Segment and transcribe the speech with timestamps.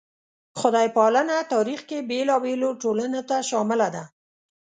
[0.59, 4.03] خدای پالنه تاریخ کې بېلابېلو ټولنو ته شامله ده.